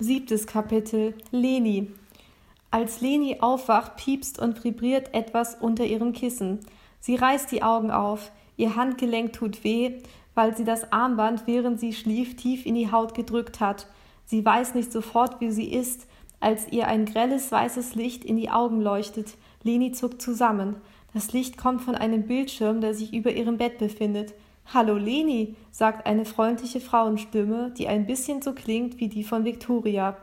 Siebtes 0.00 0.46
Kapitel 0.46 1.14
Leni. 1.32 1.90
Als 2.70 3.00
Leni 3.00 3.38
aufwacht, 3.40 3.96
piepst 3.96 4.38
und 4.38 4.62
vibriert 4.62 5.12
etwas 5.12 5.56
unter 5.56 5.84
ihrem 5.84 6.12
Kissen. 6.12 6.60
Sie 7.00 7.16
reißt 7.16 7.50
die 7.50 7.64
Augen 7.64 7.90
auf. 7.90 8.30
Ihr 8.56 8.76
Handgelenk 8.76 9.32
tut 9.32 9.64
weh, 9.64 9.94
weil 10.36 10.56
sie 10.56 10.64
das 10.64 10.92
Armband, 10.92 11.48
während 11.48 11.80
sie 11.80 11.92
schlief, 11.92 12.36
tief 12.36 12.64
in 12.64 12.76
die 12.76 12.92
Haut 12.92 13.12
gedrückt 13.14 13.58
hat. 13.58 13.88
Sie 14.24 14.44
weiß 14.44 14.76
nicht 14.76 14.92
sofort, 14.92 15.40
wie 15.40 15.50
sie 15.50 15.72
ist, 15.72 16.06
als 16.38 16.70
ihr 16.70 16.86
ein 16.86 17.04
grelles 17.04 17.50
weißes 17.50 17.96
Licht 17.96 18.24
in 18.24 18.36
die 18.36 18.50
Augen 18.50 18.80
leuchtet. 18.80 19.34
Leni 19.64 19.90
zuckt 19.90 20.22
zusammen. 20.22 20.76
Das 21.12 21.32
Licht 21.32 21.58
kommt 21.58 21.82
von 21.82 21.96
einem 21.96 22.28
Bildschirm, 22.28 22.80
der 22.80 22.94
sich 22.94 23.12
über 23.12 23.32
ihrem 23.32 23.58
Bett 23.58 23.78
befindet. 23.78 24.34
Hallo 24.74 24.98
Leni, 24.98 25.56
sagt 25.70 26.06
eine 26.06 26.26
freundliche 26.26 26.80
Frauenstimme, 26.80 27.70
die 27.70 27.88
ein 27.88 28.04
bisschen 28.04 28.42
so 28.42 28.52
klingt 28.52 29.00
wie 29.00 29.08
die 29.08 29.24
von 29.24 29.46
Victoria. 29.46 30.18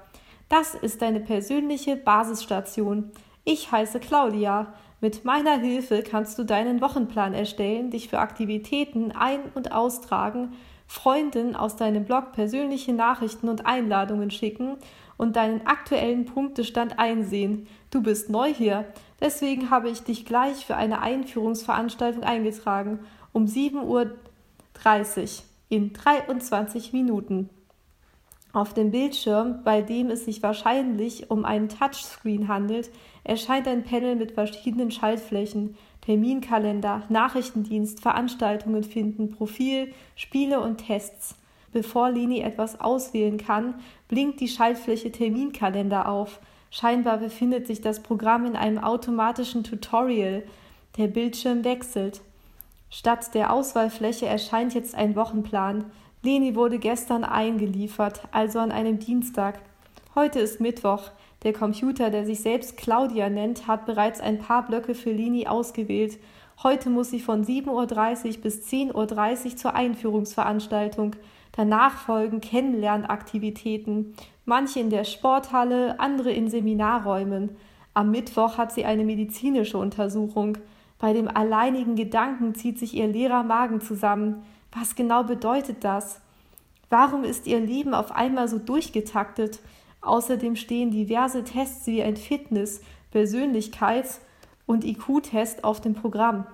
Das 0.50 0.76
ist 0.76 1.02
deine 1.02 1.20
persönliche 1.20 1.96
Basisstation. 1.96 3.10
Ich 3.44 3.72
heiße 3.72 4.00
Claudia. 4.00 4.72
Mit 5.02 5.26
meiner 5.26 5.58
Hilfe 5.58 6.04
kannst 6.04 6.38
du 6.38 6.44
deinen 6.44 6.80
Wochenplan 6.80 7.34
erstellen, 7.34 7.90
dich 7.90 8.08
für 8.08 8.20
Aktivitäten 8.20 9.12
ein- 9.14 9.52
und 9.56 9.72
austragen, 9.72 10.54
Freunden 10.86 11.56
aus 11.56 11.76
deinem 11.76 12.06
Blog 12.06 12.32
persönliche 12.34 12.94
Nachrichten 12.94 13.50
und 13.50 13.66
Einladungen 13.66 14.30
schicken 14.30 14.78
und 15.18 15.38
deinen 15.38 15.66
aktuellen 15.66 16.26
Punktestand 16.26 17.00
einsehen. 17.00 17.66
Du 17.90 18.04
bist 18.04 18.30
neu 18.30 18.54
hier, 18.54 18.86
deswegen 19.20 19.72
habe 19.72 19.90
ich 19.90 20.04
dich 20.04 20.24
gleich 20.24 20.68
für 20.68 20.76
eine 20.76 21.02
Einführungsveranstaltung 21.02 22.22
eingetragen 22.22 23.00
um 23.36 23.48
7 23.48 23.84
Uhr 23.84 24.16
30 24.76 25.44
in 25.70 25.94
23 25.94 26.94
Minuten. 26.94 27.50
Auf 28.54 28.74
dem 28.74 28.92
Bildschirm, 28.92 29.64
bei 29.66 29.82
dem 29.82 30.10
es 30.10 30.24
sich 30.24 30.42
wahrscheinlich 30.42 31.30
um 31.30 31.44
einen 31.44 31.68
Touchscreen 31.68 32.48
handelt, 32.48 32.90
erscheint 33.26 33.68
ein 33.68 33.84
Panel 33.84 34.16
mit 34.16 34.32
verschiedenen 34.32 34.92
Schaltflächen, 34.92 35.76
Terminkalender, 36.00 37.04
Nachrichtendienst, 37.10 38.00
Veranstaltungen 38.00 38.84
finden, 38.84 39.32
Profil, 39.32 39.92
Spiele 40.16 40.62
und 40.62 40.78
Tests. 40.78 41.36
Bevor 41.74 42.12
Leni 42.12 42.40
etwas 42.40 42.80
auswählen 42.80 43.38
kann, 43.38 43.76
blinkt 44.08 44.40
die 44.40 44.48
Schaltfläche 44.48 45.12
Terminkalender 45.12 46.08
auf. 46.08 46.40
Scheinbar 46.70 47.18
befindet 47.18 47.68
sich 47.68 47.82
das 47.82 48.02
Programm 48.02 48.46
in 48.46 48.56
einem 48.56 48.78
automatischen 48.78 49.66
Tutorial. 49.66 50.44
Der 50.98 51.08
Bildschirm 51.08 51.66
wechselt. 51.66 52.22
Statt 52.98 53.34
der 53.34 53.52
Auswahlfläche 53.52 54.26
erscheint 54.26 54.74
jetzt 54.74 54.96
ein 54.96 55.18
Wochenplan. 55.18 55.84
Leni 56.22 56.56
wurde 56.56 56.80
gestern 56.80 57.26
eingeliefert, 57.26 58.22
also 58.32 58.60
an 58.60 58.72
einem 58.72 59.00
Dienstag. 59.00 59.60
Heute 60.16 60.40
ist 60.40 60.62
Mittwoch. 60.62 61.12
Der 61.44 61.52
Computer, 61.52 62.10
der 62.10 62.26
sich 62.26 62.40
selbst 62.40 62.78
Claudia 62.78 63.28
nennt, 63.28 63.68
hat 63.68 63.86
bereits 63.86 64.22
ein 64.22 64.40
paar 64.40 64.66
Blöcke 64.66 64.96
für 64.96 65.12
Leni 65.12 65.46
ausgewählt. 65.46 66.18
Heute 66.64 66.90
muss 66.90 67.10
sie 67.10 67.20
von 67.20 67.44
7.30 67.44 67.68
Uhr 68.38 68.42
bis 68.44 68.66
10.30 68.66 68.94
Uhr 68.94 69.58
zur 69.58 69.76
Einführungsveranstaltung. 69.76 71.18
Danach 71.52 71.98
folgen 71.98 72.40
Kennenlernaktivitäten, 72.40 74.16
manche 74.46 74.80
in 74.80 74.90
der 74.90 75.04
Sporthalle, 75.04 76.00
andere 76.00 76.32
in 76.32 76.50
Seminarräumen. 76.50 77.58
Am 77.94 78.12
Mittwoch 78.12 78.58
hat 78.58 78.72
sie 78.72 78.86
eine 78.86 79.04
medizinische 79.04 79.78
Untersuchung. 79.78 80.60
Bei 81.00 81.14
dem 81.14 81.28
alleinigen 81.28 81.96
Gedanken 81.96 82.56
zieht 82.56 82.80
sich 82.80 82.94
ihr 82.94 83.08
leerer 83.08 83.44
Magen 83.44 83.82
zusammen. 83.82 84.44
Was 84.72 84.96
genau 84.96 85.24
bedeutet 85.24 85.84
das? 85.84 86.22
Warum 86.90 87.24
ist 87.24 87.48
ihr 87.48 87.60
Leben 87.60 87.94
auf 87.94 88.12
einmal 88.12 88.48
so 88.48 88.60
durchgetaktet? 88.60 89.60
Außerdem 90.02 90.56
stehen 90.56 90.92
diverse 90.92 91.44
Tests 91.44 91.88
wie 91.88 92.04
ein 92.04 92.16
Fitness-, 92.16 92.82
Persönlichkeits- 93.14 94.20
und 94.66 94.86
IQ-Test 94.86 95.64
auf 95.64 95.82
dem 95.82 95.96
Programm. 95.96 96.46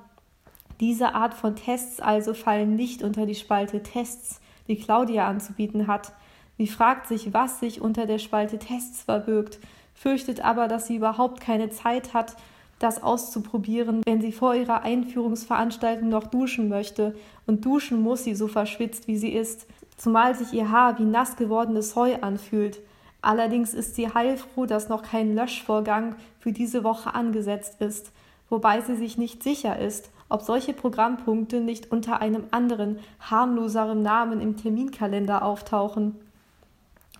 Diese 0.79 1.13
Art 1.13 1.33
von 1.33 1.55
Tests 1.55 1.99
also 1.99 2.33
fallen 2.33 2.75
nicht 2.75 3.03
unter 3.03 3.25
die 3.25 3.35
Spalte 3.35 3.83
Tests, 3.83 4.41
die 4.67 4.77
Claudia 4.77 5.27
anzubieten 5.27 5.87
hat. 5.87 6.13
Sie 6.57 6.67
fragt 6.67 7.07
sich, 7.07 7.33
was 7.33 7.59
sich 7.59 7.81
unter 7.81 8.05
der 8.05 8.17
Spalte 8.17 8.57
Tests 8.57 9.03
verbirgt, 9.03 9.59
fürchtet 9.93 10.43
aber, 10.43 10.67
dass 10.67 10.87
sie 10.87 10.95
überhaupt 10.95 11.41
keine 11.41 11.69
Zeit 11.69 12.13
hat, 12.13 12.35
das 12.83 13.03
auszuprobieren, 13.03 14.01
wenn 14.05 14.21
sie 14.21 14.31
vor 14.31 14.55
ihrer 14.55 14.83
Einführungsveranstaltung 14.83 16.09
noch 16.09 16.27
duschen 16.27 16.69
möchte. 16.69 17.15
Und 17.45 17.65
duschen 17.65 18.01
muss 18.01 18.23
sie 18.23 18.35
so 18.35 18.47
verschwitzt, 18.47 19.07
wie 19.07 19.17
sie 19.17 19.31
ist, 19.31 19.67
zumal 19.97 20.35
sich 20.35 20.53
ihr 20.53 20.71
Haar 20.71 20.97
wie 20.99 21.05
nass 21.05 21.35
gewordenes 21.35 21.95
Heu 21.95 22.15
anfühlt. 22.21 22.79
Allerdings 23.21 23.73
ist 23.73 23.95
sie 23.95 24.11
heilfroh, 24.11 24.65
dass 24.65 24.89
noch 24.89 25.03
kein 25.03 25.35
Löschvorgang 25.35 26.15
für 26.39 26.51
diese 26.51 26.83
Woche 26.83 27.13
angesetzt 27.13 27.79
ist, 27.81 28.11
wobei 28.49 28.81
sie 28.81 28.95
sich 28.95 29.17
nicht 29.17 29.43
sicher 29.43 29.77
ist, 29.77 30.09
ob 30.27 30.41
solche 30.41 30.73
Programmpunkte 30.73 31.59
nicht 31.59 31.91
unter 31.91 32.21
einem 32.21 32.45
anderen, 32.51 32.99
harmloseren 33.19 34.01
Namen 34.01 34.41
im 34.41 34.57
Terminkalender 34.57 35.43
auftauchen. 35.43 36.15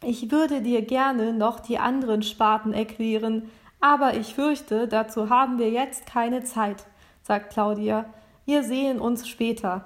Ich 0.03 0.31
würde 0.31 0.61
dir 0.61 0.81
gerne 0.81 1.33
noch 1.33 1.59
die 1.59 1.77
anderen 1.77 2.23
Sparten 2.23 2.73
erklären, 2.73 3.43
aber 3.81 4.15
ich 4.15 4.35
fürchte, 4.35 4.87
dazu 4.87 5.29
haben 5.29 5.57
wir 5.57 5.69
jetzt 5.69 6.05
keine 6.05 6.43
Zeit, 6.43 6.85
sagt 7.23 7.51
Claudia. 7.51 8.05
Wir 8.45 8.63
sehen 8.63 8.99
uns 8.99 9.27
später. 9.27 9.85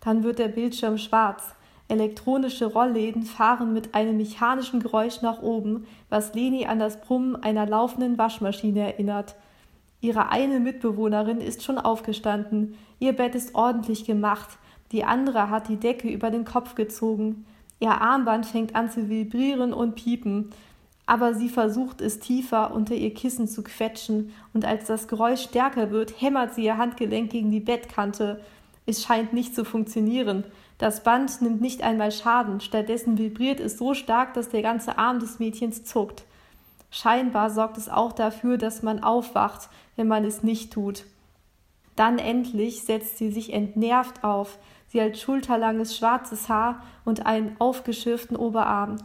Dann 0.00 0.24
wird 0.24 0.38
der 0.38 0.48
Bildschirm 0.48 0.98
schwarz. 0.98 1.54
Elektronische 1.88 2.66
Rollläden 2.66 3.22
fahren 3.22 3.72
mit 3.72 3.94
einem 3.94 4.16
mechanischen 4.18 4.80
Geräusch 4.80 5.22
nach 5.22 5.40
oben, 5.40 5.86
was 6.10 6.34
Leni 6.34 6.66
an 6.66 6.78
das 6.78 7.00
Brummen 7.00 7.36
einer 7.36 7.66
laufenden 7.66 8.18
Waschmaschine 8.18 8.80
erinnert. 8.92 9.36
Ihre 10.00 10.30
eine 10.30 10.60
Mitbewohnerin 10.60 11.40
ist 11.40 11.62
schon 11.62 11.78
aufgestanden. 11.78 12.76
Ihr 12.98 13.14
Bett 13.14 13.34
ist 13.34 13.54
ordentlich 13.54 14.04
gemacht. 14.04 14.58
Die 14.92 15.04
andere 15.04 15.48
hat 15.50 15.68
die 15.68 15.76
Decke 15.78 16.08
über 16.08 16.30
den 16.30 16.44
Kopf 16.44 16.74
gezogen. 16.74 17.46
Ihr 17.80 18.00
Armband 18.00 18.46
fängt 18.46 18.74
an 18.74 18.90
zu 18.90 19.08
vibrieren 19.08 19.72
und 19.72 19.94
piepen 19.94 20.50
aber 21.08 21.32
sie 21.32 21.48
versucht 21.48 22.02
es 22.02 22.18
tiefer 22.18 22.74
unter 22.74 22.94
ihr 22.94 23.14
Kissen 23.14 23.48
zu 23.48 23.62
quetschen, 23.62 24.30
und 24.52 24.66
als 24.66 24.88
das 24.88 25.08
Geräusch 25.08 25.40
stärker 25.40 25.90
wird, 25.90 26.20
hämmert 26.20 26.54
sie 26.54 26.64
ihr 26.64 26.76
Handgelenk 26.76 27.30
gegen 27.30 27.50
die 27.50 27.60
Bettkante. 27.60 28.42
Es 28.84 29.02
scheint 29.02 29.32
nicht 29.32 29.54
zu 29.54 29.64
funktionieren. 29.64 30.44
Das 30.76 31.02
Band 31.02 31.40
nimmt 31.40 31.62
nicht 31.62 31.82
einmal 31.82 32.12
Schaden, 32.12 32.60
stattdessen 32.60 33.16
vibriert 33.16 33.58
es 33.58 33.78
so 33.78 33.94
stark, 33.94 34.34
dass 34.34 34.50
der 34.50 34.60
ganze 34.60 34.98
Arm 34.98 35.18
des 35.18 35.38
Mädchens 35.38 35.82
zuckt. 35.82 36.24
Scheinbar 36.90 37.48
sorgt 37.48 37.78
es 37.78 37.88
auch 37.88 38.12
dafür, 38.12 38.58
dass 38.58 38.82
man 38.82 39.02
aufwacht, 39.02 39.70
wenn 39.96 40.08
man 40.08 40.26
es 40.26 40.42
nicht 40.42 40.74
tut. 40.74 41.04
Dann 41.96 42.18
endlich 42.18 42.82
setzt 42.82 43.16
sie 43.16 43.30
sich 43.30 43.54
entnervt 43.54 44.24
auf. 44.24 44.58
Sie 44.88 45.00
hat 45.00 45.16
schulterlanges 45.16 45.96
schwarzes 45.96 46.50
Haar 46.50 46.82
und 47.06 47.24
einen 47.24 47.56
aufgeschürften 47.58 48.36
Oberarm. 48.36 48.98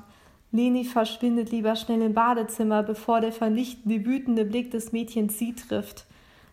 Leni 0.53 0.86
verschwindet 0.86 1.50
lieber 1.50 1.75
schnell 1.75 2.03
im 2.03 2.14
Badezimmer, 2.14 2.84
bevor 2.84 3.22
der 3.22 3.31
vernichtende, 3.31 4.06
wütende 4.06 4.46
Blick 4.46 4.69
des 4.69 4.91
Mädchens 4.91 5.40
sie 5.40 5.56
trifft. 5.56 6.06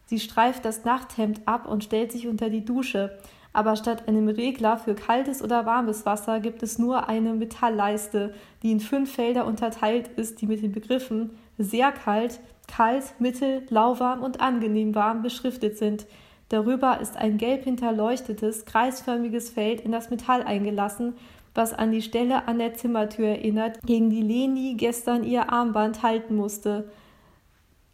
Sie 0.07 0.19
streift 0.19 0.65
das 0.65 0.85
Nachthemd 0.87 1.43
ab 1.45 1.69
und 1.69 1.85
stellt 1.85 2.11
sich 2.11 2.27
unter 2.27 2.49
die 2.49 2.65
Dusche. 2.65 3.19
Aber 3.53 3.77
statt 3.77 4.09
einem 4.09 4.29
Regler 4.29 4.79
für 4.79 4.95
kaltes 4.95 5.43
oder 5.43 5.67
warmes 5.67 6.07
Wasser 6.07 6.41
gibt 6.41 6.63
es 6.63 6.79
nur 6.79 7.11
eine 7.11 7.35
Metallleiste, 7.35 8.33
die 8.63 8.73
in 8.73 8.81
fünf 8.81 9.13
Felder 9.13 9.45
unterteilt 9.45 10.09
ist, 10.17 10.41
die 10.41 10.47
mit 10.47 10.63
den 10.63 10.73
Begriffen 10.73 11.31
sehr 11.59 11.93
kalt, 11.93 12.41
kalt, 12.69 13.15
mittel, 13.19 13.67
lauwarm 13.69 14.23
und 14.23 14.41
angenehm 14.41 14.95
warm 14.95 15.21
beschriftet 15.21 15.77
sind. 15.77 16.07
Darüber 16.49 17.01
ist 17.01 17.19
ein 17.19 17.37
gelb 17.37 17.65
hinterleuchtetes, 17.65 18.65
kreisförmiges 18.65 19.51
Feld 19.51 19.83
in 19.83 19.93
das 19.93 20.09
Metall 20.09 20.43
eingelassen, 20.43 21.15
was 21.55 21.73
an 21.73 21.93
die 21.93 22.03
Stelle 22.03 22.47
an 22.49 22.59
der 22.59 22.75
Zimmertür 22.75 23.29
erinnert, 23.29 23.81
gegen 23.85 24.11
die 24.11 24.23
Leni 24.23 24.75
gestern 24.77 25.25
ihr 25.25 25.53
Armband 25.53 26.03
halten 26.03 26.37
musste. 26.37 26.91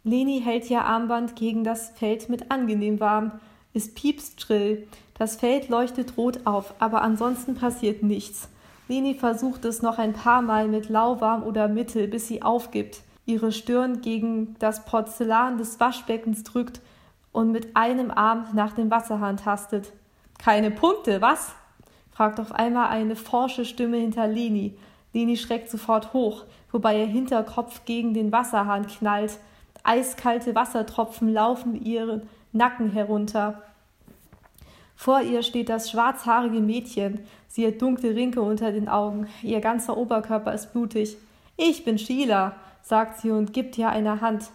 Leni 0.03 0.41
hält 0.41 0.69
ihr 0.69 0.85
Armband 0.85 1.35
gegen 1.35 1.63
das 1.63 1.89
Feld 1.89 2.29
mit 2.29 2.51
angenehm 2.51 2.99
warm. 2.99 3.33
Es 3.73 3.93
piepst 3.93 4.41
schrill. 4.41 4.87
Das 5.17 5.35
Feld 5.35 5.69
leuchtet 5.69 6.17
rot 6.17 6.45
auf, 6.45 6.73
aber 6.79 7.01
ansonsten 7.01 7.55
passiert 7.55 8.03
nichts. 8.03 8.49
Leni 8.87 9.15
versucht 9.15 9.65
es 9.65 9.81
noch 9.81 9.97
ein 9.97 10.13
paar 10.13 10.41
Mal 10.41 10.67
mit 10.67 10.89
lauwarm 10.89 11.43
oder 11.43 11.67
mittel, 11.67 12.07
bis 12.07 12.27
sie 12.27 12.41
aufgibt, 12.41 13.01
ihre 13.25 13.51
Stirn 13.51 14.01
gegen 14.01 14.55
das 14.59 14.85
Porzellan 14.85 15.57
des 15.57 15.79
Waschbeckens 15.79 16.43
drückt 16.43 16.81
und 17.33 17.51
mit 17.51 17.75
einem 17.75 18.11
Arm 18.11 18.47
nach 18.53 18.73
dem 18.73 18.89
Wasserhahn 18.89 19.37
tastet. 19.37 19.91
Keine 20.39 20.71
Punkte, 20.71 21.21
was? 21.21 21.53
Fragt 22.17 22.39
auf 22.39 22.51
einmal 22.51 22.89
eine 22.89 23.15
forsche 23.15 23.63
Stimme 23.63 23.97
hinter 23.97 24.25
Leni. 24.25 24.73
Leni 25.13 25.37
schreckt 25.37 25.69
sofort 25.69 26.13
hoch, 26.13 26.45
wobei 26.71 26.99
ihr 26.99 27.05
Hinterkopf 27.05 27.85
gegen 27.85 28.15
den 28.15 28.31
Wasserhahn 28.31 28.87
knallt. 28.87 29.37
Eiskalte 29.83 30.55
Wassertropfen 30.55 31.31
laufen 31.31 31.79
ihren 31.85 32.23
Nacken 32.53 32.91
herunter. 32.91 33.61
Vor 34.95 35.21
ihr 35.21 35.43
steht 35.43 35.69
das 35.69 35.91
schwarzhaarige 35.91 36.59
Mädchen. 36.59 37.19
Sie 37.49 37.67
hat 37.67 37.79
dunkle 37.83 38.15
Rinke 38.15 38.41
unter 38.41 38.71
den 38.71 38.89
Augen. 38.89 39.27
Ihr 39.43 39.61
ganzer 39.61 39.95
Oberkörper 39.95 40.55
ist 40.55 40.73
blutig. 40.73 41.17
Ich 41.55 41.85
bin 41.85 41.99
Sheila, 41.99 42.55
sagt 42.81 43.21
sie 43.21 43.29
und 43.29 43.53
gibt 43.53 43.77
ihr 43.77 43.89
eine 43.89 44.21
Hand. 44.21 44.49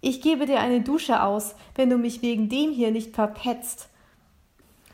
Ich 0.00 0.20
gebe 0.20 0.46
dir 0.46 0.58
eine 0.58 0.80
Dusche 0.80 1.22
aus, 1.22 1.54
wenn 1.76 1.90
du 1.90 1.96
mich 1.96 2.22
wegen 2.22 2.48
dem 2.48 2.72
hier 2.72 2.90
nicht 2.90 3.14
verpetzt, 3.14 3.88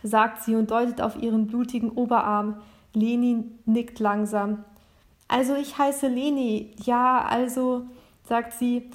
sagt 0.05 0.43
sie 0.43 0.55
und 0.55 0.71
deutet 0.71 1.01
auf 1.01 1.21
ihren 1.21 1.49
blutigen 1.49 1.91
Oberarm. 1.91 2.61
Leni 2.93 3.45
nickt 3.65 3.99
langsam. 3.99 4.65
Also 5.27 5.55
ich 5.56 5.79
heiße 5.79 6.06
Leni. 6.06 6.77
Ja, 6.85 7.25
also, 7.29 7.87
sagt 8.29 8.53
sie. 8.53 8.91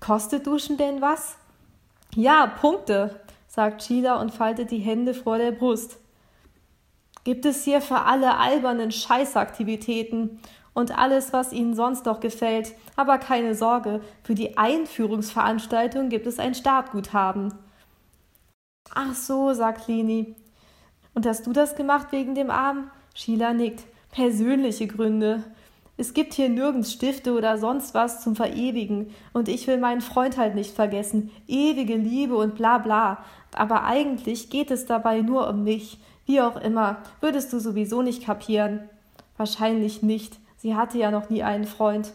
Kostet 0.00 0.46
Duschen 0.46 0.76
denn 0.76 1.00
was? 1.00 1.36
Ja, 2.14 2.46
Punkte, 2.46 3.20
sagt 3.46 3.84
Sheila 3.84 4.20
und 4.20 4.34
faltet 4.34 4.72
die 4.72 4.78
Hände 4.78 5.14
vor 5.14 5.38
der 5.38 5.52
Brust. 5.52 5.98
Gibt 7.24 7.46
es 7.46 7.62
hier 7.62 7.80
für 7.80 8.00
alle 8.00 8.36
albernen 8.36 8.90
Scheißaktivitäten 8.90 10.40
und 10.74 10.98
alles, 10.98 11.32
was 11.32 11.52
Ihnen 11.52 11.74
sonst 11.74 12.04
noch 12.04 12.18
gefällt. 12.18 12.74
Aber 12.96 13.18
keine 13.18 13.54
Sorge, 13.54 14.00
für 14.24 14.34
die 14.34 14.58
Einführungsveranstaltung 14.58 16.08
gibt 16.08 16.26
es 16.26 16.40
ein 16.40 16.54
Startguthaben. 16.54 17.54
Ach 18.94 19.14
so, 19.14 19.54
sagt 19.54 19.88
Leni. 19.88 20.34
Und 21.14 21.26
hast 21.26 21.46
du 21.46 21.52
das 21.52 21.76
gemacht 21.76 22.08
wegen 22.10 22.34
dem 22.34 22.50
Arm? 22.50 22.90
Sheila 23.14 23.52
nickt. 23.52 23.84
Persönliche 24.10 24.86
Gründe. 24.86 25.42
Es 25.96 26.14
gibt 26.14 26.34
hier 26.34 26.48
nirgends 26.48 26.92
Stifte 26.92 27.34
oder 27.34 27.58
sonst 27.58 27.94
was 27.94 28.22
zum 28.22 28.34
Verewigen, 28.34 29.14
und 29.32 29.48
ich 29.48 29.66
will 29.66 29.78
meinen 29.78 30.00
Freund 30.00 30.36
halt 30.36 30.54
nicht 30.54 30.74
vergessen. 30.74 31.30
Ewige 31.46 31.96
Liebe 31.96 32.36
und 32.36 32.54
bla 32.54 32.78
bla. 32.78 33.24
Aber 33.54 33.84
eigentlich 33.84 34.50
geht 34.50 34.70
es 34.70 34.86
dabei 34.86 35.20
nur 35.20 35.48
um 35.48 35.64
mich. 35.64 35.98
Wie 36.24 36.40
auch 36.40 36.56
immer, 36.56 36.98
würdest 37.20 37.52
du 37.52 37.60
sowieso 37.60 38.02
nicht 38.02 38.24
kapieren. 38.24 38.88
Wahrscheinlich 39.36 40.02
nicht. 40.02 40.38
Sie 40.56 40.74
hatte 40.76 40.98
ja 40.98 41.10
noch 41.10 41.30
nie 41.30 41.42
einen 41.42 41.66
Freund. 41.66 42.12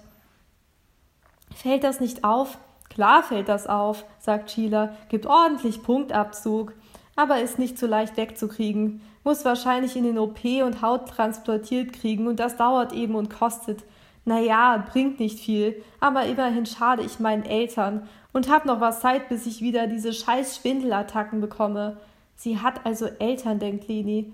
Fällt 1.55 1.83
das 1.83 1.99
nicht 1.99 2.23
auf? 2.23 2.57
Klar 2.97 3.21
fällt 3.21 3.47
das 3.47 3.67
auf, 3.67 4.05
sagt 4.17 4.49
Sheila, 4.49 4.89
gibt 5.09 5.27
ordentlich 5.27 5.83
Punktabzug, 5.83 6.73
aber 7.15 7.41
ist 7.41 7.59
nicht 7.59 7.77
so 7.77 7.85
leicht 7.85 8.17
wegzukriegen. 8.17 9.01
Muss 9.23 9.45
wahrscheinlich 9.45 9.95
in 9.95 10.03
den 10.03 10.17
OP 10.17 10.43
und 10.65 10.81
Haut 10.81 11.07
transportiert 11.07 11.93
kriegen 11.93 12.25
und 12.25 12.39
das 12.39 12.57
dauert 12.57 12.93
eben 12.93 13.13
und 13.13 13.29
kostet. 13.29 13.83
Naja, 14.25 14.83
bringt 14.91 15.19
nicht 15.19 15.37
viel, 15.37 15.83
aber 15.99 16.23
immerhin 16.25 16.65
schade 16.65 17.03
ich 17.03 17.19
meinen 17.19 17.45
Eltern 17.45 18.09
und 18.33 18.49
hab 18.49 18.65
noch 18.65 18.81
was 18.81 19.01
Zeit, 19.01 19.29
bis 19.29 19.45
ich 19.45 19.61
wieder 19.61 19.85
diese 19.85 20.11
scheiß 20.11 20.57
Schwindelattacken 20.57 21.39
bekomme. 21.39 21.97
Sie 22.35 22.59
hat 22.59 22.83
also 22.83 23.05
Eltern, 23.19 23.59
denkt 23.59 23.87
Leni. 23.87 24.33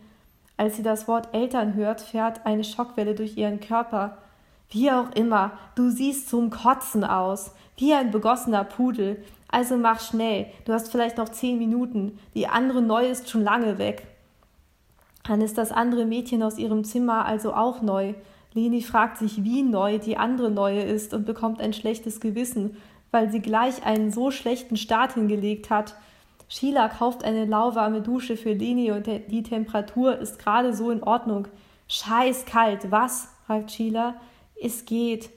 Als 0.56 0.77
sie 0.77 0.83
das 0.83 1.09
Wort 1.09 1.36
Eltern 1.36 1.74
hört, 1.74 2.00
fährt 2.00 2.45
eine 2.45 2.63
Schockwelle 2.63 3.13
durch 3.13 3.36
ihren 3.36 3.59
Körper. 3.59 4.19
Wie 4.69 4.92
auch 4.92 5.12
immer, 5.13 5.51
du 5.75 5.89
siehst 5.89 6.30
zum 6.30 6.50
Kotzen 6.50 7.04
aus, 7.04 7.51
wie 7.77 7.94
ein 7.94 8.12
begossener 8.12 8.63
Pudel. 8.63 9.24
Also 9.48 9.77
mach 9.77 10.00
schnell, 10.00 10.48
du 10.65 10.74
hast 10.74 10.92
vielleicht 10.92 11.18
noch 11.18 11.30
zehn 11.30 11.60
Minuten, 11.60 12.18
die 12.33 12.48
andere 12.48 12.81
Neu 12.81 13.07
ist 13.07 13.30
schon 13.30 13.44
lange 13.44 13.77
weg. 13.77 14.07
Dann 15.24 15.42
ist 15.42 15.57
das 15.57 15.71
andere 15.71 16.06
Mädchen 16.06 16.44
aus 16.44 16.57
ihrem 16.57 16.83
Zimmer 16.83 17.25
also 17.25 17.54
auch 17.54 17.81
neu. 17.81 18.13
Leni 18.54 18.81
fragt 18.81 19.18
sich, 19.18 19.44
wie 19.44 19.63
neu 19.63 19.98
die 19.98 20.18
andere 20.18 20.51
Neue 20.51 20.81
ist 20.81 21.13
und 21.13 21.25
bekommt 21.25 21.62
ein 21.62 21.74
schlechtes 21.74 22.19
Gewissen, 22.19 22.77
weil 23.12 23.31
sie 23.31 23.39
gleich 23.39 23.86
einen 23.86 24.12
so 24.12 24.31
schlechten 24.31 24.75
Start 24.75 25.13
hingelegt 25.13 25.69
hat. 25.69 25.95
Sheila 26.50 26.89
kauft 26.89 27.24
eine 27.24 27.45
lauwarme 27.45 28.01
Dusche 28.01 28.38
für 28.38 28.54
Leni 28.54 28.92
und 28.92 29.07
die 29.07 29.44
Temperatur 29.44 30.18
ist 30.18 30.39
gerade 30.39 30.74
so 30.74 30.92
in 30.92 31.01
Ordnung. 31.01 31.48
Scheiß 31.88 32.45
kalt, 32.45 32.92
was? 32.92 33.30
fragt 33.45 33.71
Sheila. 33.71 34.16
Es 34.63 34.86
geht. 34.86 35.30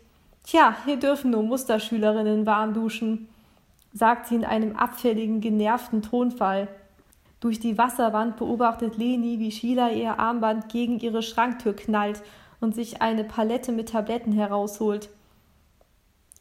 Tja, 0.45 0.77
hier 0.85 0.99
dürfen 0.99 1.33
nur 1.33 1.43
Musterschülerinnen 1.43 2.47
warm 2.47 2.75
duschen, 2.75 3.29
sagt 3.93 4.29
sie 4.29 4.37
in 4.37 4.45
einem 4.45 4.77
abfälligen, 4.77 5.41
genervten 5.41 6.01
Tonfall. 6.01 6.69
Durch 7.41 7.59
die 7.59 7.77
Wasserwand 7.77 8.37
beobachtet 8.37 8.97
Leni, 8.97 9.41
wie 9.41 9.51
Sheila 9.51 9.91
ihr 9.91 10.21
Armband 10.21 10.69
gegen 10.69 11.01
ihre 11.01 11.23
Schranktür 11.23 11.75
knallt 11.75 12.23
und 12.61 12.77
sich 12.77 13.03
eine 13.03 13.25
Palette 13.25 13.73
mit 13.73 13.89
Tabletten 13.89 14.31
herausholt. 14.33 15.09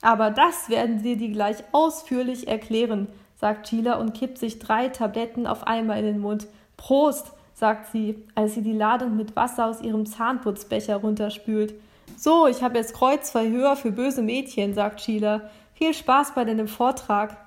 Aber 0.02 0.30
das 0.30 0.70
werden 0.70 1.04
wir 1.04 1.18
dir 1.18 1.30
gleich 1.30 1.64
ausführlich 1.72 2.48
erklären, 2.48 3.08
sagt 3.36 3.68
Sheila 3.68 3.96
und 3.96 4.14
kippt 4.14 4.38
sich 4.38 4.60
drei 4.60 4.90
Tabletten 4.90 5.48
auf 5.48 5.66
einmal 5.66 5.98
in 5.98 6.06
den 6.06 6.20
Mund. 6.20 6.46
Prost, 6.78 7.32
sagt 7.56 7.92
sie, 7.92 8.24
als 8.36 8.54
sie 8.54 8.62
die 8.62 8.74
Ladung 8.74 9.16
mit 9.16 9.36
Wasser 9.36 9.66
aus 9.66 9.82
ihrem 9.82 10.06
Zahnputzbecher 10.06 10.98
runterspült. 10.98 11.74
So, 12.18 12.48
ich 12.48 12.64
habe 12.64 12.78
jetzt 12.78 12.94
Kreuzverhör 12.94 13.76
für 13.76 13.92
böse 13.92 14.22
Mädchen, 14.22 14.74
sagt 14.74 15.02
Sheila. 15.02 15.50
Viel 15.74 15.94
Spaß 15.94 16.34
bei 16.34 16.46
deinem 16.46 16.68
Vortrag. 16.68 17.38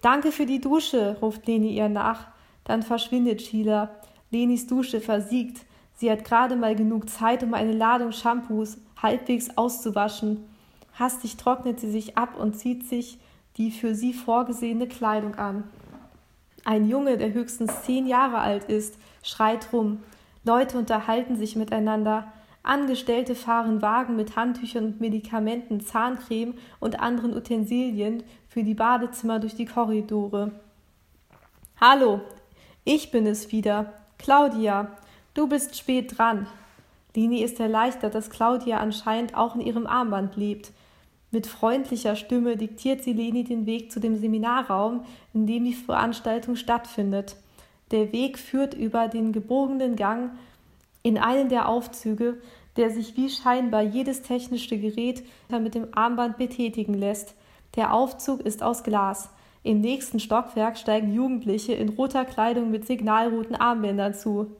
Danke 0.00 0.30
für 0.30 0.46
die 0.46 0.60
Dusche, 0.60 1.16
ruft 1.20 1.46
Leni 1.46 1.76
ihr 1.76 1.88
nach. 1.88 2.28
Dann 2.64 2.82
verschwindet 2.82 3.42
Sheila. 3.42 3.90
Lenis 4.30 4.66
Dusche 4.66 5.00
versiegt. 5.00 5.66
Sie 5.94 6.10
hat 6.10 6.24
gerade 6.24 6.56
mal 6.56 6.76
genug 6.76 7.08
Zeit, 7.10 7.42
um 7.42 7.54
eine 7.54 7.72
Ladung 7.72 8.12
Shampoos 8.12 8.78
halbwegs 9.02 9.56
auszuwaschen. 9.56 10.44
Hastig 10.98 11.36
trocknet 11.36 11.80
sie 11.80 11.90
sich 11.90 12.16
ab 12.16 12.38
und 12.38 12.56
zieht 12.56 12.86
sich 12.86 13.18
die 13.56 13.70
für 13.70 13.94
sie 13.94 14.12
vorgesehene 14.12 14.86
Kleidung 14.86 15.34
an. 15.36 15.64
Ein 16.64 16.88
Junge, 16.88 17.16
der 17.16 17.32
höchstens 17.32 17.82
zehn 17.82 18.06
Jahre 18.06 18.38
alt 18.38 18.64
ist, 18.64 18.98
schreit 19.22 19.72
rum. 19.72 20.02
Leute 20.44 20.78
unterhalten 20.78 21.36
sich 21.36 21.56
miteinander. 21.56 22.32
Angestellte 22.66 23.34
fahren 23.34 23.80
Wagen 23.80 24.16
mit 24.16 24.36
Handtüchern 24.36 24.86
und 24.86 25.00
Medikamenten, 25.00 25.80
Zahncreme 25.80 26.54
und 26.80 27.00
anderen 27.00 27.34
Utensilien 27.34 28.22
für 28.48 28.64
die 28.64 28.74
Badezimmer 28.74 29.38
durch 29.38 29.54
die 29.54 29.66
Korridore. 29.66 30.52
Hallo, 31.80 32.20
ich 32.84 33.10
bin 33.10 33.26
es 33.26 33.52
wieder. 33.52 33.92
Claudia, 34.18 34.90
du 35.34 35.46
bist 35.46 35.76
spät 35.76 36.18
dran. 36.18 36.46
Lini 37.14 37.42
ist 37.42 37.60
erleichtert, 37.60 38.14
dass 38.14 38.30
Claudia 38.30 38.78
anscheinend 38.78 39.36
auch 39.36 39.54
in 39.54 39.60
ihrem 39.60 39.86
Armband 39.86 40.36
lebt. 40.36 40.72
Mit 41.30 41.46
freundlicher 41.46 42.16
Stimme 42.16 42.56
diktiert 42.56 43.02
sie 43.02 43.12
Leni 43.12 43.44
den 43.44 43.66
Weg 43.66 43.92
zu 43.92 44.00
dem 44.00 44.16
Seminarraum, 44.16 45.04
in 45.34 45.46
dem 45.46 45.64
die 45.64 45.74
Veranstaltung 45.74 46.56
stattfindet. 46.56 47.36
Der 47.90 48.12
Weg 48.12 48.38
führt 48.38 48.74
über 48.74 49.08
den 49.08 49.32
gebogenen 49.32 49.96
Gang 49.96 50.32
in 51.02 51.18
einen 51.18 51.48
der 51.48 51.68
Aufzüge, 51.68 52.38
der 52.76 52.90
sich 52.90 53.16
wie 53.16 53.30
scheinbar 53.30 53.82
jedes 53.82 54.22
technische 54.22 54.78
Gerät 54.78 55.24
mit 55.50 55.74
dem 55.74 55.88
Armband 55.92 56.38
betätigen 56.38 56.94
lässt. 56.94 57.34
Der 57.76 57.92
Aufzug 57.92 58.40
ist 58.40 58.62
aus 58.62 58.82
Glas. 58.82 59.30
Im 59.62 59.80
nächsten 59.80 60.20
Stockwerk 60.20 60.78
steigen 60.78 61.12
Jugendliche 61.12 61.72
in 61.72 61.88
roter 61.88 62.24
Kleidung 62.24 62.70
mit 62.70 62.86
signalroten 62.86 63.56
Armbändern 63.56 64.14
zu. 64.14 64.52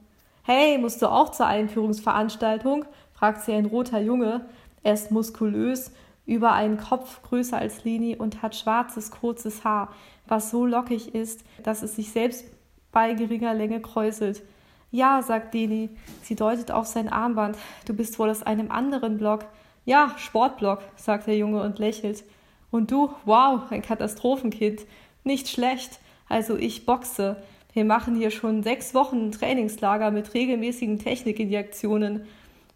Hey, 0.42 0.78
musst 0.78 1.00
du 1.02 1.10
auch 1.10 1.30
zur 1.30 1.46
Einführungsveranstaltung? 1.46 2.84
fragt 3.12 3.42
sie 3.42 3.52
ein 3.52 3.66
roter 3.66 4.00
Junge. 4.00 4.46
Er 4.82 4.94
ist 4.94 5.10
muskulös 5.10 5.92
über 6.26 6.52
einen 6.52 6.76
Kopf 6.76 7.22
größer 7.22 7.56
als 7.56 7.84
Leni 7.84 8.16
und 8.16 8.42
hat 8.42 8.56
schwarzes, 8.56 9.10
kurzes 9.10 9.64
Haar, 9.64 9.92
was 10.26 10.50
so 10.50 10.66
lockig 10.66 11.14
ist, 11.14 11.44
dass 11.62 11.82
es 11.82 11.96
sich 11.96 12.10
selbst 12.10 12.44
bei 12.92 13.14
geringer 13.14 13.54
Länge 13.54 13.80
kräuselt. 13.80 14.42
Ja, 14.90 15.22
sagt 15.22 15.54
Leni. 15.54 15.90
Sie 16.22 16.36
deutet 16.36 16.70
auf 16.70 16.86
sein 16.86 17.08
Armband. 17.08 17.56
Du 17.86 17.94
bist 17.94 18.18
wohl 18.18 18.30
aus 18.30 18.42
einem 18.42 18.70
anderen 18.70 19.18
Block. 19.18 19.44
Ja, 19.84 20.14
Sportblock, 20.16 20.80
sagt 20.96 21.26
der 21.26 21.36
Junge 21.36 21.62
und 21.62 21.78
lächelt. 21.78 22.24
Und 22.70 22.90
du, 22.90 23.10
wow, 23.24 23.60
ein 23.70 23.82
Katastrophenkind. 23.82 24.82
Nicht 25.24 25.48
schlecht. 25.48 26.00
Also 26.28 26.56
ich 26.56 26.86
boxe. 26.86 27.36
Wir 27.72 27.84
machen 27.84 28.16
hier 28.16 28.30
schon 28.30 28.62
sechs 28.62 28.94
Wochen 28.94 29.26
ein 29.26 29.32
Trainingslager 29.32 30.10
mit 30.10 30.34
regelmäßigen 30.34 30.98
Technikinjektionen. 30.98 32.26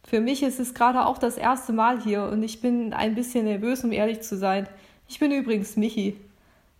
Für 0.05 0.21
mich 0.21 0.43
ist 0.43 0.61
es 0.61 0.75
gerade 0.75 1.07
auch 1.07 1.19
das 1.19 1.37
erste 1.37 1.73
Mal 1.73 2.03
hier 2.03 2.25
und 2.25 2.43
ich 2.43 2.61
bin 2.61 2.93
ein 2.93 3.15
bisschen 3.15 3.45
nervös, 3.45 3.85
um 3.85 3.93
ehrlich 3.93 4.21
zu 4.23 4.37
sein. 4.37 4.67
Ich 5.09 5.19
bin 5.19 5.33
übrigens 5.33 5.77
Michi. 5.77 6.17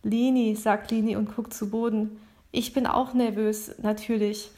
Leni, 0.03 0.55
sagt 0.55 0.91
Leni 0.91 1.17
und 1.17 1.35
guckt 1.35 1.53
zu 1.53 1.71
Boden. 1.71 2.21
Ich 2.53 2.73
bin 2.73 2.87
auch 2.87 3.15
nervös, 3.15 3.75
natürlich. 3.83 4.51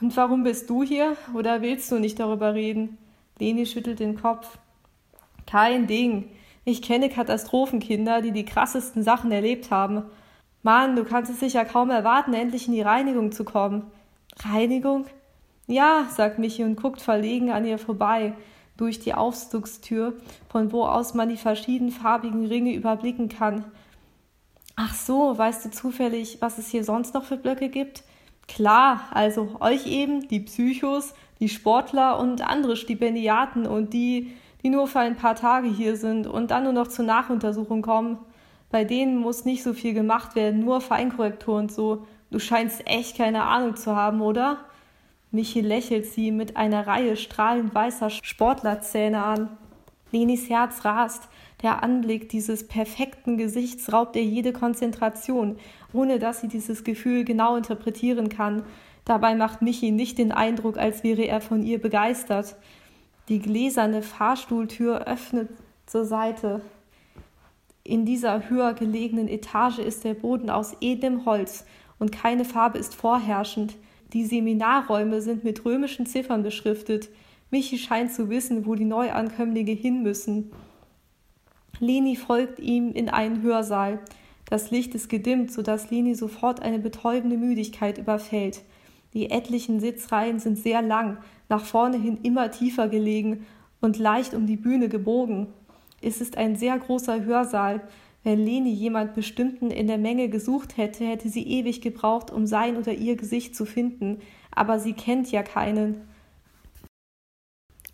Und 0.00 0.16
warum 0.16 0.44
bist 0.44 0.70
du 0.70 0.82
hier? 0.82 1.16
Oder 1.34 1.60
willst 1.62 1.90
du 1.90 1.98
nicht 1.98 2.20
darüber 2.20 2.54
reden? 2.54 2.98
Leni 3.38 3.66
schüttelt 3.66 4.00
den 4.00 4.20
Kopf. 4.20 4.58
Kein 5.46 5.86
Ding. 5.86 6.28
Ich 6.64 6.82
kenne 6.82 7.08
Katastrophenkinder, 7.08 8.22
die 8.22 8.32
die 8.32 8.44
krassesten 8.44 9.02
Sachen 9.02 9.32
erlebt 9.32 9.70
haben. 9.70 10.02
Mann, 10.62 10.96
du 10.96 11.04
kannst 11.04 11.30
es 11.30 11.40
sicher 11.40 11.64
kaum 11.64 11.90
erwarten, 11.90 12.34
endlich 12.34 12.66
in 12.66 12.74
die 12.74 12.82
Reinigung 12.82 13.32
zu 13.32 13.44
kommen. 13.44 13.90
Reinigung? 14.40 15.06
Ja, 15.66 16.06
sagt 16.14 16.38
Michi 16.38 16.64
und 16.64 16.76
guckt 16.76 17.00
verlegen 17.00 17.50
an 17.50 17.64
ihr 17.64 17.78
vorbei 17.78 18.34
durch 18.76 19.00
die 19.00 19.14
Aufzugstür, 19.14 20.14
von 20.48 20.72
wo 20.72 20.84
aus 20.84 21.14
man 21.14 21.28
die 21.28 21.36
verschiedenfarbigen 21.36 22.46
Ringe 22.46 22.74
überblicken 22.74 23.28
kann. 23.28 23.64
Ach 24.76 24.94
so, 24.94 25.36
weißt 25.36 25.64
du 25.64 25.70
zufällig, 25.70 26.38
was 26.40 26.58
es 26.58 26.68
hier 26.68 26.84
sonst 26.84 27.14
noch 27.14 27.24
für 27.24 27.36
Blöcke 27.36 27.68
gibt? 27.68 28.04
Klar, 28.48 29.02
also 29.12 29.56
euch 29.60 29.86
eben, 29.86 30.26
die 30.26 30.40
Psychos, 30.40 31.14
die 31.38 31.48
Sportler 31.48 32.18
und 32.18 32.42
andere 32.42 32.76
Stipendiaten 32.76 33.66
und 33.66 33.92
die, 33.92 34.32
die 34.62 34.70
nur 34.70 34.88
für 34.88 35.00
ein 35.00 35.16
paar 35.16 35.36
Tage 35.36 35.68
hier 35.68 35.96
sind 35.96 36.26
und 36.26 36.50
dann 36.50 36.64
nur 36.64 36.72
noch 36.72 36.88
zur 36.88 37.04
Nachuntersuchung 37.04 37.82
kommen. 37.82 38.18
Bei 38.70 38.84
denen 38.84 39.18
muss 39.18 39.44
nicht 39.44 39.62
so 39.62 39.72
viel 39.72 39.94
gemacht 39.94 40.34
werden, 40.34 40.60
nur 40.60 40.80
Feinkorrektur 40.80 41.56
und 41.56 41.70
so. 41.70 42.06
Du 42.30 42.38
scheinst 42.38 42.86
echt 42.86 43.16
keine 43.16 43.44
Ahnung 43.44 43.76
zu 43.76 43.94
haben, 43.94 44.20
oder? 44.20 44.58
Michi 45.30 45.60
lächelt 45.60 46.06
sie 46.06 46.30
mit 46.30 46.56
einer 46.56 46.86
Reihe 46.86 47.16
strahlend 47.16 47.74
weißer 47.74 48.10
Sportlerzähne 48.10 49.22
an. 49.22 49.56
Lenis 50.10 50.48
Herz 50.48 50.84
rast. 50.84 51.28
Der 51.62 51.82
Anblick 51.82 52.28
dieses 52.28 52.66
perfekten 52.66 53.36
Gesichts 53.36 53.92
raubt 53.92 54.14
ihr 54.14 54.24
jede 54.24 54.52
Konzentration, 54.52 55.56
ohne 55.92 56.18
dass 56.18 56.40
sie 56.40 56.48
dieses 56.48 56.84
Gefühl 56.84 57.24
genau 57.24 57.56
interpretieren 57.56 58.28
kann. 58.28 58.62
Dabei 59.04 59.34
macht 59.34 59.62
Michi 59.62 59.90
nicht 59.90 60.18
den 60.18 60.30
Eindruck, 60.30 60.78
als 60.78 61.02
wäre 61.02 61.22
er 61.22 61.40
von 61.40 61.64
ihr 61.64 61.80
begeistert. 61.80 62.56
Die 63.28 63.40
gläserne 63.40 64.02
Fahrstuhltür 64.02 65.06
öffnet 65.06 65.50
zur 65.86 66.04
Seite. 66.04 66.60
In 67.82 68.04
dieser 68.04 68.48
höher 68.50 68.74
gelegenen 68.74 69.28
Etage 69.28 69.78
ist 69.78 70.04
der 70.04 70.14
Boden 70.14 70.50
aus 70.50 70.76
edlem 70.80 71.24
Holz 71.24 71.64
und 71.98 72.12
keine 72.12 72.44
Farbe 72.44 72.78
ist 72.78 72.94
vorherrschend. 72.94 73.76
Die 74.12 74.24
Seminarräume 74.24 75.20
sind 75.22 75.42
mit 75.42 75.64
römischen 75.64 76.06
Ziffern 76.06 76.42
beschriftet. 76.42 77.08
Michi 77.50 77.78
scheint 77.78 78.12
zu 78.12 78.28
wissen, 78.28 78.66
wo 78.66 78.74
die 78.74 78.84
Neuankömmlinge 78.84 79.72
hin 79.72 80.02
müssen. 80.02 80.52
Leni 81.80 82.16
folgt 82.16 82.58
ihm 82.58 82.92
in 82.92 83.08
einen 83.08 83.42
Hörsaal. 83.42 84.00
Das 84.48 84.70
Licht 84.70 84.94
ist 84.94 85.08
gedimmt, 85.08 85.52
so 85.52 85.62
dass 85.62 85.90
Leni 85.90 86.14
sofort 86.14 86.60
eine 86.60 86.78
betäubende 86.78 87.36
Müdigkeit 87.36 87.98
überfällt. 87.98 88.62
Die 89.14 89.30
etlichen 89.30 89.80
Sitzreihen 89.80 90.38
sind 90.38 90.58
sehr 90.58 90.82
lang, 90.82 91.18
nach 91.48 91.64
vorne 91.64 91.98
hin 91.98 92.18
immer 92.22 92.50
tiefer 92.50 92.88
gelegen 92.88 93.46
und 93.80 93.98
leicht 93.98 94.34
um 94.34 94.46
die 94.46 94.56
Bühne 94.56 94.88
gebogen. 94.88 95.46
Es 96.00 96.20
ist 96.20 96.36
ein 96.36 96.56
sehr 96.56 96.78
großer 96.78 97.24
Hörsaal. 97.24 97.80
Wenn 98.24 98.44
Leni 98.44 98.70
jemand 98.70 99.14
Bestimmten 99.14 99.70
in 99.70 99.86
der 99.86 99.98
Menge 99.98 100.28
gesucht 100.28 100.76
hätte, 100.76 101.04
hätte 101.04 101.28
sie 101.28 101.46
ewig 101.46 101.80
gebraucht, 101.80 102.30
um 102.30 102.46
sein 102.46 102.76
oder 102.76 102.92
ihr 102.92 103.16
Gesicht 103.16 103.54
zu 103.54 103.64
finden. 103.64 104.18
Aber 104.50 104.78
sie 104.78 104.92
kennt 104.92 105.30
ja 105.30 105.42
keinen. 105.42 106.07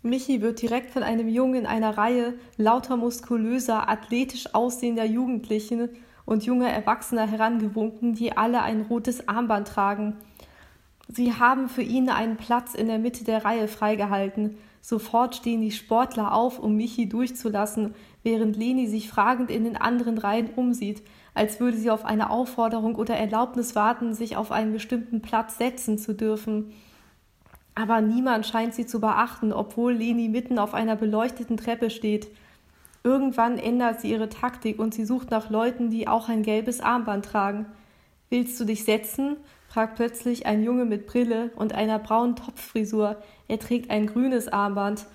Michi 0.05 0.41
wird 0.41 0.61
direkt 0.61 0.91
von 0.91 1.01
einem 1.01 1.27
Jungen 1.27 1.61
in 1.61 1.65
einer 1.65 1.97
Reihe 1.97 2.35
lauter 2.57 2.95
muskulöser, 2.95 3.89
athletisch 3.89 4.53
aussehender 4.53 5.03
Jugendlichen 5.03 5.89
und 6.25 6.45
junger 6.45 6.69
Erwachsener 6.69 7.27
herangewunken, 7.27 8.13
die 8.13 8.37
alle 8.37 8.61
ein 8.61 8.81
rotes 8.81 9.27
Armband 9.27 9.67
tragen. 9.67 10.15
Sie 11.07 11.33
haben 11.33 11.69
für 11.69 11.81
ihn 11.81 12.09
einen 12.09 12.37
Platz 12.37 12.75
in 12.75 12.87
der 12.87 12.99
Mitte 12.99 13.23
der 13.23 13.45
Reihe 13.45 13.67
freigehalten. 13.67 14.57
Sofort 14.79 15.35
stehen 15.35 15.61
die 15.61 15.71
Sportler 15.71 16.33
auf, 16.35 16.59
um 16.59 16.75
Michi 16.75 17.09
durchzulassen, 17.09 17.95
während 18.21 18.57
Leni 18.57 18.87
sich 18.87 19.09
fragend 19.09 19.49
in 19.49 19.63
den 19.63 19.75
anderen 19.75 20.19
Reihen 20.19 20.51
umsieht, 20.55 21.01
als 21.33 21.59
würde 21.59 21.77
sie 21.77 21.89
auf 21.89 22.05
eine 22.05 22.29
Aufforderung 22.29 22.95
oder 22.95 23.15
Erlaubnis 23.15 23.75
warten, 23.75 24.13
sich 24.13 24.37
auf 24.37 24.51
einen 24.51 24.73
bestimmten 24.73 25.21
Platz 25.21 25.57
setzen 25.57 25.97
zu 25.97 26.13
dürfen. 26.13 26.73
Aber 27.75 27.99
niemand 27.99 28.45
scheint 28.45 28.73
sie 28.73 28.85
zu 28.85 29.01
beachten, 29.01 29.51
obwohl 29.51 29.93
Leni 29.93 30.29
mitten 30.29 30.57
auf 30.57 30.73
einer 30.73 30.95
beleuchteten 30.95 31.57
Treppe 31.57 31.89
steht. 31.89 32.29
Irgendwann 33.03 33.57
ändert 33.57 34.01
sie 34.01 34.09
ihre 34.09 34.29
Taktik 34.29 34.79
und 34.79 34.93
sie 34.93 35.05
sucht 35.05 35.29
nach 35.29 35.49
Leuten, 35.49 35.89
die 35.89 36.07
auch 36.07 36.29
ein 36.29 36.41
gelbes 36.41 36.79
Armband 36.79 37.25
tragen. 37.25 37.65
Willst 38.29 38.59
du 38.59 38.65
dich 38.65 38.83
setzen? 38.85 39.37
fragt 39.67 39.95
plötzlich 39.95 40.45
ein 40.45 40.63
Junge 40.63 40.85
mit 40.85 41.05
Brille 41.05 41.51
und 41.57 41.73
einer 41.73 41.99
braunen 41.99 42.37
Topffrisur. 42.37 43.17
Er 43.49 43.59
trägt 43.59 43.91
ein 43.91 44.07
grünes 44.07 44.47
Armband. 44.47 45.05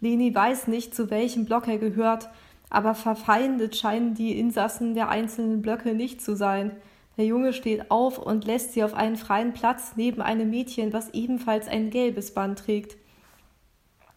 Leni 0.00 0.32
weiß 0.32 0.68
nicht, 0.68 0.94
zu 0.94 1.10
welchem 1.10 1.44
Block 1.44 1.66
er 1.66 1.78
gehört, 1.78 2.28
aber 2.70 2.94
verfeindet 2.94 3.76
scheinen 3.76 4.14
die 4.14 4.38
Insassen 4.38 4.94
der 4.94 5.08
einzelnen 5.08 5.62
Blöcke 5.62 5.94
nicht 5.94 6.22
zu 6.22 6.36
sein. 6.36 6.70
Der 7.18 7.26
Junge 7.26 7.52
steht 7.52 7.90
auf 7.90 8.18
und 8.18 8.46
lässt 8.46 8.72
sie 8.72 8.84
auf 8.84 8.94
einen 8.94 9.16
freien 9.16 9.52
Platz 9.52 9.94
neben 9.96 10.22
einem 10.22 10.50
Mädchen, 10.50 10.92
was 10.92 11.10
ebenfalls 11.10 11.66
ein 11.66 11.90
gelbes 11.90 12.32
Band 12.32 12.60
trägt. 12.60 12.96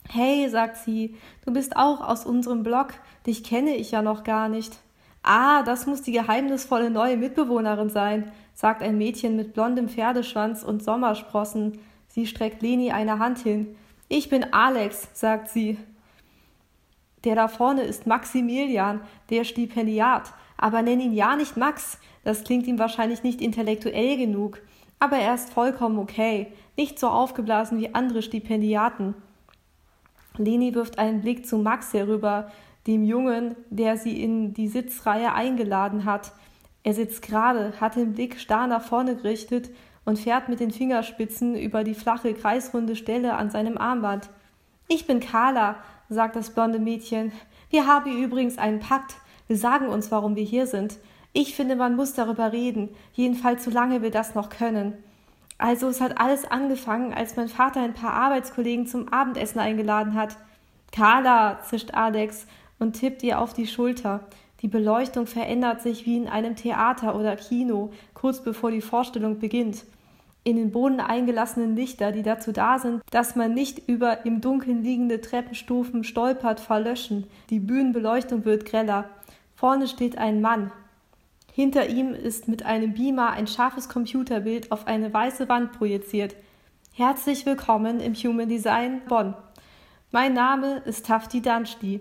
Hey, 0.07 0.47
sagt 0.49 0.77
sie, 0.77 1.15
du 1.43 1.51
bist 1.51 1.75
auch 1.75 2.07
aus 2.07 2.25
unserem 2.25 2.61
Block, 2.61 2.93
dich 3.25 3.43
kenne 3.43 3.75
ich 3.75 3.91
ja 3.91 4.03
noch 4.03 4.23
gar 4.23 4.49
nicht. 4.49 4.77
Ah, 5.23 5.63
das 5.63 5.87
muss 5.87 6.03
die 6.03 6.11
geheimnisvolle 6.11 6.91
neue 6.91 7.17
Mitbewohnerin 7.17 7.89
sein, 7.89 8.31
sagt 8.53 8.83
ein 8.83 8.97
Mädchen 8.99 9.35
mit 9.35 9.53
blondem 9.53 9.89
Pferdeschwanz 9.89 10.63
und 10.63 10.83
Sommersprossen. 10.83 11.79
Sie 12.07 12.27
streckt 12.27 12.61
Leni 12.61 12.91
eine 12.91 13.17
Hand 13.17 13.39
hin. 13.39 13.75
Ich 14.09 14.29
bin 14.29 14.53
Alex, 14.53 15.09
sagt 15.13 15.49
sie. 15.49 15.79
Der 17.23 17.35
da 17.35 17.47
vorne 17.47 17.83
ist 17.83 18.05
Maximilian, 18.05 19.01
der 19.29 19.43
Stipendiat, 19.43 20.33
aber 20.61 20.81
nenn 20.81 21.01
ihn 21.01 21.13
ja 21.13 21.35
nicht 21.35 21.57
Max, 21.57 21.99
das 22.23 22.45
klingt 22.45 22.67
ihm 22.67 22.79
wahrscheinlich 22.79 23.23
nicht 23.23 23.41
intellektuell 23.41 24.15
genug, 24.15 24.61
aber 24.99 25.17
er 25.17 25.33
ist 25.35 25.51
vollkommen 25.51 25.99
okay, 25.99 26.53
nicht 26.77 26.99
so 26.99 27.09
aufgeblasen 27.09 27.79
wie 27.79 27.93
andere 27.93 28.21
Stipendiaten. 28.21 29.15
Leni 30.37 30.73
wirft 30.73 30.99
einen 30.99 31.21
Blick 31.21 31.45
zu 31.45 31.57
Max 31.57 31.93
herüber, 31.93 32.51
dem 32.87 33.03
Jungen, 33.03 33.55
der 33.69 33.97
sie 33.97 34.21
in 34.21 34.53
die 34.53 34.67
Sitzreihe 34.67 35.33
eingeladen 35.33 36.05
hat. 36.05 36.31
Er 36.83 36.93
sitzt 36.93 37.21
gerade, 37.21 37.73
hat 37.81 37.95
den 37.95 38.13
Blick 38.13 38.39
starr 38.39 38.67
nach 38.67 38.83
vorne 38.83 39.15
gerichtet 39.15 39.71
und 40.05 40.19
fährt 40.19 40.49
mit 40.49 40.59
den 40.59 40.71
Fingerspitzen 40.71 41.55
über 41.55 41.83
die 41.83 41.93
flache, 41.93 42.33
kreisrunde 42.33 42.95
Stelle 42.95 43.35
an 43.35 43.49
seinem 43.49 43.77
Armband. 43.77 44.29
Ich 44.87 45.07
bin 45.07 45.19
Carla, 45.19 45.77
sagt 46.09 46.35
das 46.35 46.51
blonde 46.51 46.79
Mädchen. 46.79 47.31
Wir 47.69 47.87
haben 47.87 48.11
übrigens 48.21 48.57
einen 48.57 48.79
Pakt. 48.79 49.15
Wir 49.51 49.57
sagen 49.57 49.87
uns, 49.87 50.11
warum 50.11 50.37
wir 50.37 50.45
hier 50.45 50.65
sind. 50.65 50.97
Ich 51.33 51.55
finde, 51.55 51.75
man 51.75 51.97
muss 51.97 52.13
darüber 52.13 52.53
reden, 52.53 52.87
jedenfalls 53.11 53.65
solange 53.65 54.01
wir 54.01 54.09
das 54.09 54.33
noch 54.33 54.49
können. 54.49 54.93
Also 55.57 55.89
es 55.89 55.99
hat 55.99 56.21
alles 56.21 56.49
angefangen, 56.49 57.13
als 57.13 57.35
mein 57.35 57.49
Vater 57.49 57.81
ein 57.81 57.93
paar 57.93 58.13
Arbeitskollegen 58.13 58.87
zum 58.87 59.09
Abendessen 59.09 59.59
eingeladen 59.59 60.15
hat. 60.15 60.37
Carla, 60.93 61.59
zischt 61.63 61.93
Alex 61.93 62.47
und 62.79 62.93
tippt 62.93 63.23
ihr 63.23 63.41
auf 63.41 63.53
die 63.53 63.67
Schulter. 63.67 64.21
Die 64.61 64.69
Beleuchtung 64.69 65.27
verändert 65.27 65.81
sich 65.81 66.05
wie 66.05 66.15
in 66.15 66.29
einem 66.29 66.55
Theater 66.55 67.13
oder 67.13 67.35
Kino, 67.35 67.91
kurz 68.13 68.41
bevor 68.41 68.71
die 68.71 68.79
Vorstellung 68.79 69.39
beginnt. 69.39 69.83
In 70.45 70.55
den 70.55 70.71
Boden 70.71 71.01
eingelassenen 71.01 71.75
Lichter, 71.75 72.13
die 72.13 72.23
dazu 72.23 72.53
da 72.53 72.79
sind, 72.79 73.01
dass 73.11 73.35
man 73.35 73.53
nicht 73.53 73.89
über 73.89 74.25
im 74.25 74.39
Dunkeln 74.39 74.81
liegende 74.81 75.19
Treppenstufen 75.19 76.05
stolpert, 76.05 76.61
verlöschen. 76.61 77.27
Die 77.49 77.59
Bühnenbeleuchtung 77.59 78.45
wird 78.45 78.65
greller. 78.65 79.09
Vorne 79.61 79.87
steht 79.87 80.17
ein 80.17 80.41
Mann. 80.41 80.71
Hinter 81.53 81.87
ihm 81.87 82.15
ist 82.15 82.47
mit 82.47 82.65
einem 82.65 82.95
Beamer 82.95 83.29
ein 83.29 83.45
scharfes 83.45 83.89
Computerbild 83.89 84.71
auf 84.71 84.87
eine 84.87 85.13
weiße 85.13 85.49
Wand 85.49 85.73
projiziert. 85.73 86.35
Herzlich 86.93 87.45
willkommen 87.45 87.99
im 87.99 88.15
Human 88.15 88.49
Design 88.49 89.01
Bonn. 89.07 89.35
Mein 90.09 90.33
Name 90.33 90.77
ist 90.85 91.05
Tafti 91.05 91.43
Danschli. 91.43 91.99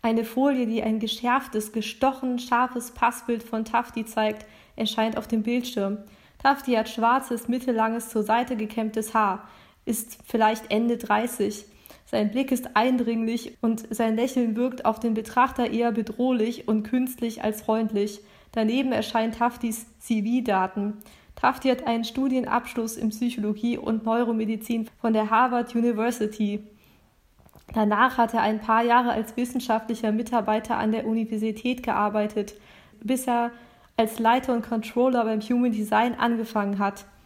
Eine 0.00 0.24
Folie, 0.24 0.66
die 0.66 0.82
ein 0.82 1.00
geschärftes, 1.00 1.70
gestochen 1.70 2.38
scharfes 2.38 2.92
Passbild 2.92 3.42
von 3.42 3.66
Tafti 3.66 4.06
zeigt, 4.06 4.46
erscheint 4.74 5.18
auf 5.18 5.28
dem 5.28 5.42
Bildschirm. 5.42 5.98
Tafti 6.38 6.72
hat 6.72 6.88
schwarzes, 6.88 7.46
mittellanges, 7.46 8.08
zur 8.08 8.22
Seite 8.22 8.56
gekämmtes 8.56 9.12
Haar, 9.12 9.46
ist 9.84 10.16
vielleicht 10.24 10.70
Ende 10.70 10.96
30. 10.96 11.66
Sein 12.12 12.30
Blick 12.30 12.52
ist 12.52 12.76
eindringlich 12.76 13.56
und 13.62 13.86
sein 13.88 14.16
Lächeln 14.16 14.54
wirkt 14.54 14.84
auf 14.84 15.00
den 15.00 15.14
Betrachter 15.14 15.70
eher 15.70 15.92
bedrohlich 15.92 16.68
und 16.68 16.82
künstlich 16.82 17.42
als 17.42 17.62
freundlich. 17.62 18.20
Daneben 18.52 18.92
erscheint 18.92 19.36
Taftis 19.36 19.86
CV-Daten. 19.98 20.98
Tafti 21.36 21.70
hat 21.70 21.86
einen 21.86 22.04
Studienabschluss 22.04 22.98
in 22.98 23.08
Psychologie 23.08 23.78
und 23.78 24.04
Neuromedizin 24.04 24.90
von 25.00 25.14
der 25.14 25.30
Harvard 25.30 25.74
University. 25.74 26.62
Danach 27.72 28.18
hat 28.18 28.34
er 28.34 28.42
ein 28.42 28.60
paar 28.60 28.84
Jahre 28.84 29.12
als 29.12 29.34
wissenschaftlicher 29.38 30.12
Mitarbeiter 30.12 30.76
an 30.76 30.92
der 30.92 31.06
Universität 31.06 31.82
gearbeitet, 31.82 32.52
bis 33.02 33.26
er 33.26 33.52
als 33.96 34.18
Leiter 34.18 34.52
und 34.52 34.68
Controller 34.68 35.24
beim 35.24 35.40
Human 35.40 35.72
Design 35.72 36.14
angefangen 36.18 36.78
hat. 36.78 37.06